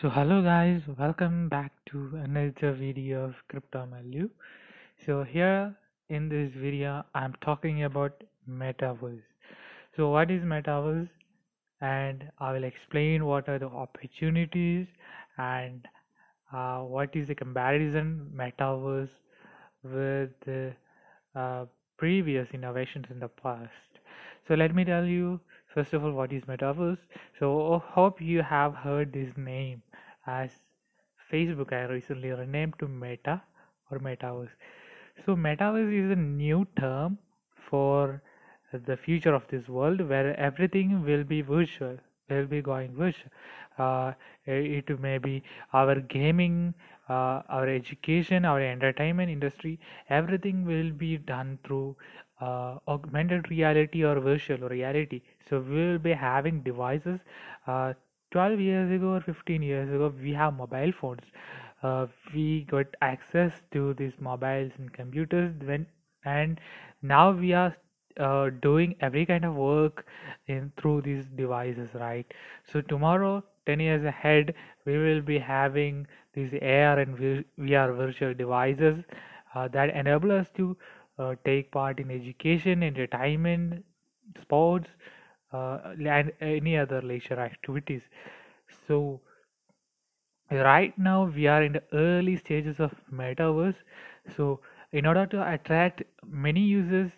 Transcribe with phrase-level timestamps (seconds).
[0.00, 4.30] So hello guys, welcome back to another video of Crypto Malu.
[5.04, 5.76] So here
[6.08, 9.20] in this video, I'm talking about Metaverse.
[9.94, 11.10] So what is Metaverse?
[11.82, 14.86] And I will explain what are the opportunities
[15.36, 15.86] and
[16.50, 19.10] uh, what is the comparison Metaverse
[19.84, 20.72] with the
[21.34, 21.66] uh,
[21.98, 23.68] previous innovations in the past.
[24.48, 25.40] So let me tell you
[25.74, 26.98] first of all what is Metaverse.
[27.38, 29.82] So hope you have heard this name
[30.38, 30.50] as
[31.32, 33.40] Facebook I recently renamed to Meta
[33.90, 34.54] or Metaverse.
[35.24, 37.18] So Metaverse is a new term
[37.68, 38.22] for
[38.72, 41.96] the future of this world where everything will be virtual,
[42.28, 43.30] will be going virtual.
[43.78, 44.12] Uh,
[44.46, 45.42] it may be
[45.72, 46.74] our gaming,
[47.08, 49.78] uh, our education, our entertainment industry,
[50.08, 51.96] everything will be done through
[52.40, 55.22] uh, augmented reality or virtual reality.
[55.48, 57.20] So we will be having devices
[57.66, 57.94] uh,
[58.30, 61.24] 12 years ago or 15 years ago we have mobile phones.
[61.82, 65.86] Uh, we got access to these mobiles and computers when
[66.24, 66.60] and
[67.02, 67.74] now we are
[68.18, 70.04] uh, doing every kind of work
[70.46, 72.26] in through these devices right?
[72.72, 77.16] So tomorrow 10 years ahead we will be having these AR and
[77.58, 79.04] VR virtual devices
[79.54, 80.76] uh, that enable us to
[81.18, 83.84] uh, take part in education entertainment
[84.42, 84.88] sports
[85.52, 88.02] and any other leisure activities.
[88.86, 89.20] So
[90.50, 93.76] right now we are in the early stages of metaverse.
[94.36, 94.60] So
[94.92, 97.10] in order to attract many users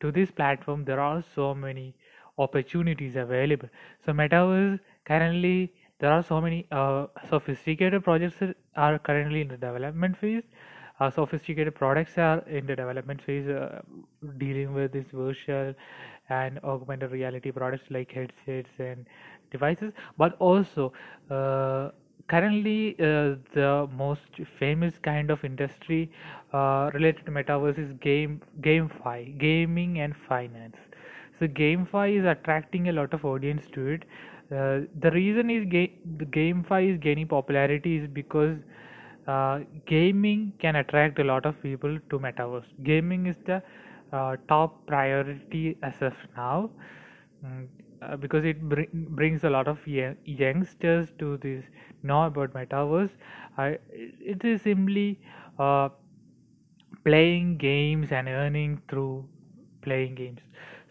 [0.00, 1.94] to this platform there are so many
[2.38, 3.68] opportunities available.
[4.04, 9.56] So metaverse currently there are so many uh, sophisticated projects that are currently in the
[9.56, 10.42] development phase.
[10.98, 13.80] Uh, sophisticated products are in the development phase uh,
[14.38, 15.74] dealing with this virtual
[16.28, 19.06] and augmented reality products like headsets and
[19.50, 20.92] devices but also
[21.30, 21.90] uh,
[22.28, 26.10] currently uh, the most famous kind of industry
[26.52, 30.76] uh, related to metaverse is game GameFi gaming and finance.
[31.38, 34.04] So GameFi is attracting a lot of audience to it.
[34.50, 38.58] Uh, the reason is ga- the GameFi is gaining popularity is because
[39.26, 42.66] uh, gaming can attract a lot of people to metaverse.
[42.82, 43.62] Gaming is the
[44.12, 46.70] uh, top priority as of now
[47.44, 47.66] mm,
[48.02, 49.78] uh, because it br- brings a lot of
[50.24, 51.64] youngsters to this
[52.02, 53.10] know about metaverse
[54.20, 55.18] it is simply
[55.58, 55.88] uh,
[57.04, 59.28] playing games and earning through
[59.82, 60.40] playing games.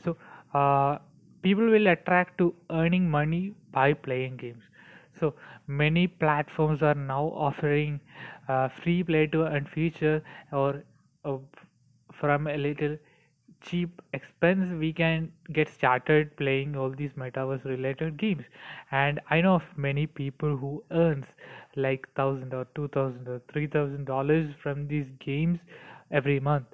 [0.04, 0.18] So
[0.54, 0.98] uh,
[1.42, 4.64] people will attract to earning money by playing games.
[5.20, 5.34] So
[5.68, 8.00] many platforms are now offering
[8.48, 10.84] uh, free play to earn feature or
[12.20, 12.98] from a little
[13.62, 18.44] cheap expense we can get started playing all these metaverse related games.
[18.92, 21.26] And i know of many people who earns
[21.76, 25.60] like thousand or two thousand or three thousand dollars from these games
[26.12, 26.66] every month.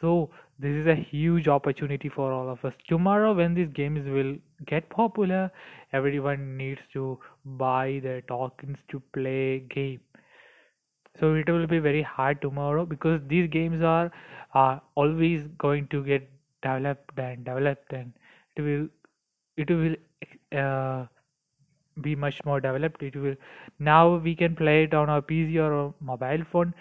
[0.00, 2.74] So this is a huge opportunity for all of us.
[2.88, 4.36] Tomorrow when these games will
[4.66, 5.50] get popular
[5.92, 10.00] everyone needs to buy their tokens to play game
[11.18, 14.10] so it will be very hard tomorrow because these games are
[14.54, 16.28] are always going to get
[16.62, 18.12] developed and developed and
[18.56, 18.88] it will
[19.56, 19.96] it will
[20.64, 21.06] uh,
[22.00, 23.02] be much more developed.
[23.02, 23.34] It will
[23.78, 26.74] now we can play it on our pc or a mobile phone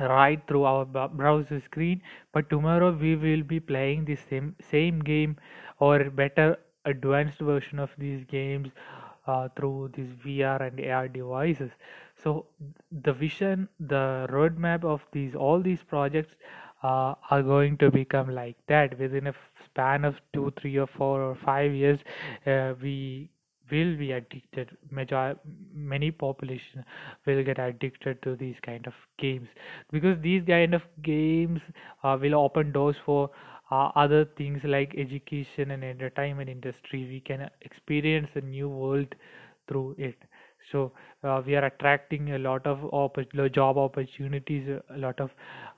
[0.00, 2.00] right through our browser screen.
[2.32, 5.36] But tomorrow we will be playing the same same game
[5.78, 8.70] or better advanced version of these games
[9.26, 11.70] uh, through these VR and AR devices
[12.22, 12.46] so
[13.02, 16.34] the vision the roadmap of these all these projects
[16.82, 18.98] uh, are going to become like that.
[18.98, 19.34] Within a
[19.64, 21.98] span of two three or four or five years
[22.46, 23.30] uh, we
[23.70, 24.76] will be addicted.
[24.90, 25.36] Major
[25.74, 26.84] many population
[27.26, 29.48] will get addicted to these kind of games.
[29.90, 31.60] Because these kind of games
[32.02, 33.30] uh, will open doors for
[33.70, 37.04] uh, other things like education and entertainment industry.
[37.04, 39.14] We can experience a new world
[39.68, 40.16] through it
[40.72, 40.92] so
[41.24, 45.30] uh, we are attracting a lot of opp- job opportunities a lot of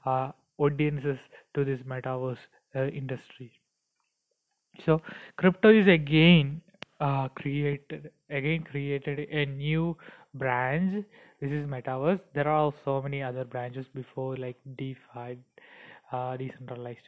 [0.04, 1.18] uh, audiences
[1.54, 2.38] to this metaverse
[2.76, 3.52] uh, industry.
[4.84, 5.00] So
[5.36, 6.60] crypto is again
[7.00, 9.96] uh, created again created a new
[10.34, 11.04] branch
[11.40, 12.20] this is metaverse.
[12.34, 15.38] There are so many other branches before like defi
[16.12, 17.06] uh, decentralized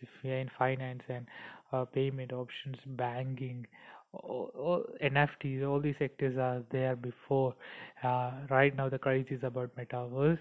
[0.58, 1.26] finance and
[1.72, 3.66] uh, payment options banking
[4.12, 7.54] all, all nfts all these sectors are there before
[8.04, 10.38] uh, right now the craze is about metaverse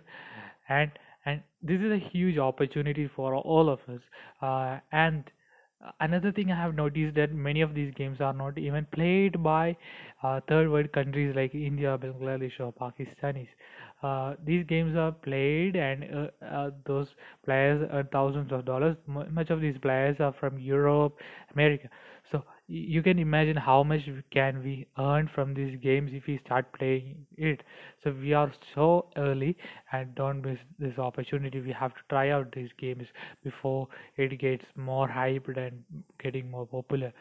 [0.69, 0.91] and
[1.25, 4.01] and this is a huge opportunity for all of us
[4.41, 5.31] uh, and
[5.99, 9.75] another thing I have noticed that many of these games are not even played by
[10.23, 13.47] uh, third world countries like India, Bangladesh, or Pakistanis.
[14.03, 16.03] Uh, these games are played, and
[16.41, 17.07] uh, uh, those
[17.45, 18.95] players earn thousands of dollars.
[19.07, 21.17] Mu much of these players are from Europe,
[21.53, 21.87] America.
[22.73, 24.01] You can imagine how much
[24.31, 27.63] can we earn from these games if we start playing it.
[28.03, 29.57] So we are so early,
[29.91, 31.59] and don't miss this opportunity.
[31.61, 33.07] We have to try out these games
[33.43, 33.87] before
[34.17, 35.83] it gets more hyped and
[36.23, 37.11] getting more popular.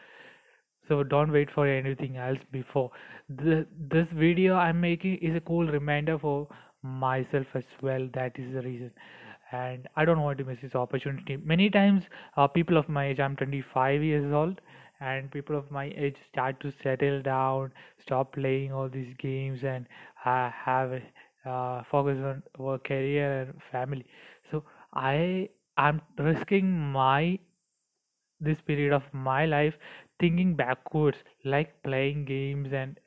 [0.87, 2.91] So don't wait for anything else before.
[3.29, 6.47] The, this video i'm making is a cool reminder for
[6.83, 8.07] myself as well.
[8.13, 8.91] That is the reason.
[9.51, 11.37] And i don't want to miss this opportunity.
[11.37, 12.03] Many times
[12.37, 14.61] uh, people of my age i'm 25 years old
[15.01, 17.71] and people of my age start to settle down
[18.01, 19.87] stop playing all these games and
[20.25, 20.93] uh, have
[21.45, 24.05] uh, focus on work career and family.
[24.51, 24.63] So
[24.93, 27.39] i i'm risking my
[28.41, 29.73] this period of my life
[30.19, 32.99] thinking backwards like playing games and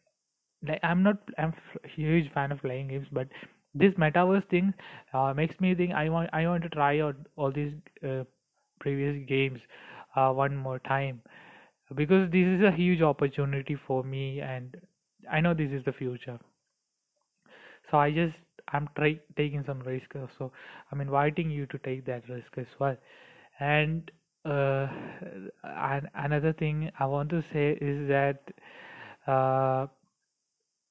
[0.68, 3.28] like i'm not i'm f- huge fan of playing games but
[3.74, 4.72] this metaverse thing
[5.14, 7.74] uh, makes me think i want i want to try out all these
[8.08, 8.24] uh,
[8.80, 9.60] previous games
[10.16, 11.20] uh, one more time
[11.94, 14.76] because this is a huge opportunity for me and
[15.30, 16.38] i know this is the future
[17.90, 18.36] so i just
[18.72, 20.50] i'm try taking some risk uh, so
[20.90, 22.96] i'm inviting you to take that risk as well
[23.60, 24.10] and
[24.44, 24.86] uh,
[26.14, 28.42] another thing I want to say is that
[29.26, 29.86] uh,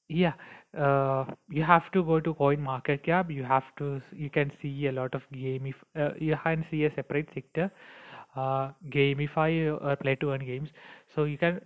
[0.09, 0.33] yeah,
[0.77, 3.29] uh, you have to go to Coin Market Cap.
[3.31, 5.65] You have to you can see a lot of game.
[5.67, 7.71] If uh, you can see a separate sector,
[8.35, 10.69] uh, GameFi or play to earn games.
[11.15, 11.61] So you can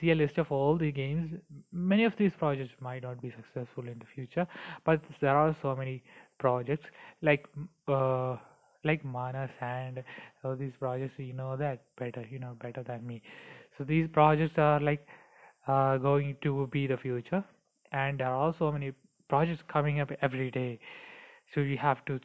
[0.00, 1.32] see a list of all the games.
[1.72, 4.46] Many of these projects might not be successful in the future,
[4.84, 6.02] but there are so many
[6.38, 6.84] projects
[7.22, 7.46] like
[7.88, 8.36] uh,
[8.84, 10.02] like Mana Sand.
[10.44, 13.22] All these projects, you know that better, you know better than me.
[13.78, 15.06] So these projects are like
[15.66, 17.44] uh, going to be the future,
[17.92, 18.92] and there are so many
[19.28, 20.78] projects coming up every day.
[21.54, 22.20] So you have to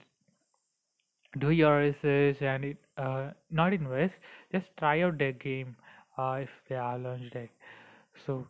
[1.39, 4.13] do your research and it, uh, not invest,
[4.51, 5.75] just try out their game
[6.17, 7.49] uh, if they are launched it.
[8.25, 8.47] So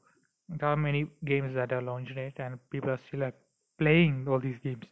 [0.50, 3.32] there are many games that are launched it, and people are still uh,
[3.80, 4.86] playing all these games.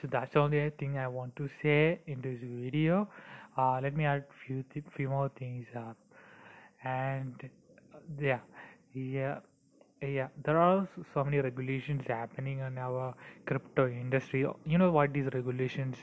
[0.00, 3.08] So that's the only thing I want to say in this video.
[3.56, 5.96] Uh, let me add few th- few more things up,
[6.84, 7.34] and
[8.20, 8.40] yeah,
[8.94, 9.40] yeah.
[10.02, 13.14] Yeah, there are so many regulations happening in our
[13.46, 14.40] crypto industry.
[14.66, 15.96] You know what these regulations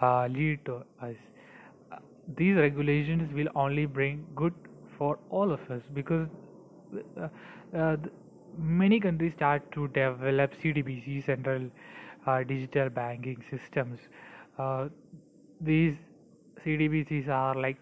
[0.00, 1.16] uh, lead to us?
[1.92, 1.96] Uh,
[2.36, 4.54] these regulations will only bring good
[4.96, 6.28] for all of us because
[7.20, 7.28] uh,
[7.76, 7.96] uh,
[8.56, 11.70] many countries start to develop CDBC, central
[12.26, 13.98] uh, digital banking systems.
[14.58, 14.88] Uh,
[15.60, 15.94] these
[16.64, 17.76] CDBCs are like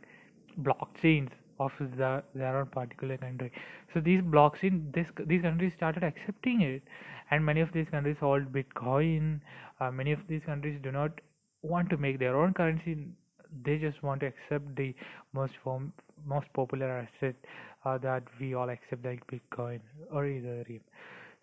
[0.63, 1.31] blockchains
[1.67, 3.53] of the their own particular country.
[3.95, 6.83] So these blocks in this these countries started accepting it,
[7.31, 9.41] and many of these countries hold Bitcoin.
[9.81, 11.25] Uh, many of these countries do not
[11.63, 12.99] want to make their own currency.
[13.69, 14.95] They just want to accept the
[15.33, 15.93] most form,
[16.35, 17.35] most popular asset
[17.85, 19.81] uh, that we all accept, like Bitcoin
[20.11, 20.81] or Ethereum.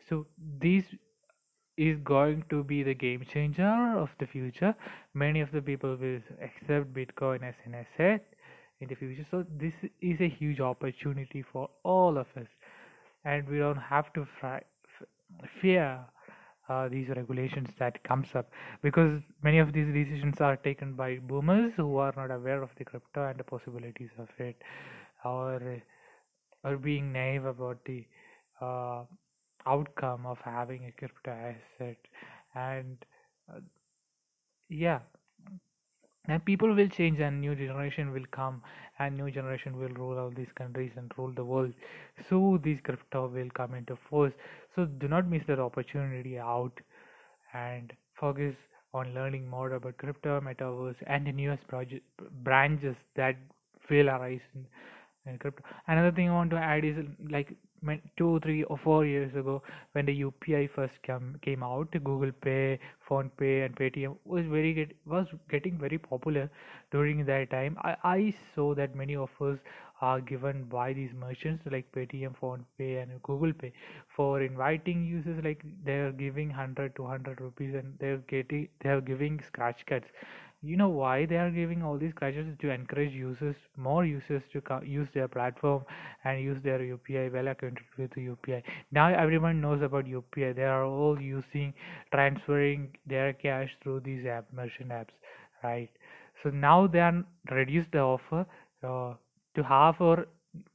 [0.10, 0.26] So
[0.62, 0.96] these
[1.78, 3.74] is going to be the game changer
[4.04, 4.74] of the future.
[5.14, 8.26] Many of the people will accept Bitcoin as an asset
[8.82, 9.26] in the future.
[9.32, 12.48] So this is a huge opportunity for all of us,
[13.26, 14.62] and we don't have to fry,
[15.02, 16.00] f- fear
[16.70, 18.50] uh, these regulations that comes up.
[18.82, 22.86] Because many of these decisions are taken by boomers who are not aware of the
[22.86, 24.56] crypto and the possibilities of it,
[25.26, 25.62] or
[26.64, 28.06] or being naive about the
[28.62, 29.04] uh,
[29.66, 31.98] outcome of having a crypto asset.
[32.56, 32.98] And
[33.54, 33.60] uh,
[34.70, 35.00] yeah
[36.28, 38.62] and people will change and new generation will come
[39.00, 41.74] and new generation will rule all these countries and rule the world.
[42.30, 44.34] So this crypto will come into force.
[44.76, 46.80] So do not miss that opportunity out
[47.54, 48.56] and focus
[48.94, 52.04] on learning more about crypto metaverse and the newest project
[52.44, 53.36] branches that
[53.90, 54.66] will arise in,
[55.26, 55.64] in crypto.
[55.88, 56.96] Another thing i want to add is
[57.30, 59.62] like when two three or four years ago
[59.94, 62.80] when the upi first came came out google pay
[63.10, 66.50] PhonePe and paytm was very get, was getting very popular
[66.92, 67.78] during that time.
[67.82, 69.60] I i saw that many offers
[70.02, 73.72] are given by these merchants like paytm phone pay and google pay
[74.16, 79.40] for inviting users like they're giving 100 to 200 rupees and they're getting they're giving
[79.48, 80.06] scratch cards
[80.62, 84.62] you know why they are giving all these scratches to encourage users more users to
[84.62, 85.84] co- use their platform
[86.24, 88.62] and use their upi well acquainted with upi
[88.92, 91.74] now everyone knows about upi they are all using
[92.12, 95.16] transferring their cash through these app merchant apps
[95.64, 95.90] right?
[96.44, 98.46] So now they are reduced the offer
[98.84, 99.14] uh,
[99.58, 100.28] to have or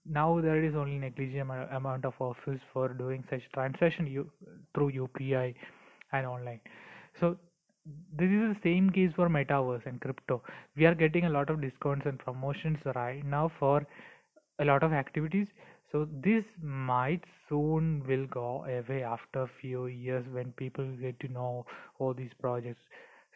[0.06, 4.30] now there is only negligible amount of offers for doing such transaction you,
[4.74, 5.54] through UPI
[6.12, 6.60] and online.
[7.20, 7.36] So
[8.16, 10.42] this is the same case for metaverse and crypto.
[10.76, 13.86] We are getting a lot of discounts and promotions right now for
[14.60, 15.48] a lot of activities.
[15.90, 21.66] So this might soon will go away after few years when people get to know
[21.98, 22.80] all these projects.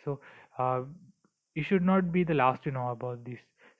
[0.04, 0.20] So
[0.58, 0.82] uh,
[1.54, 3.38] you should not be the last to know about this.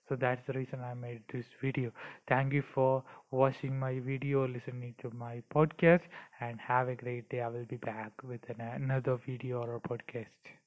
[0.09, 1.91] So that's the reason I made this video.
[2.27, 6.01] Thank you for watching my video, listening to my podcast,
[6.39, 7.41] and have a great day.
[7.41, 10.66] I will be back with an, another video or a podcast.